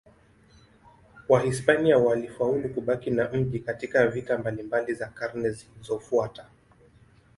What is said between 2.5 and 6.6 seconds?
kubaki na mji katika vita mbalimbali za karne zilizofuata.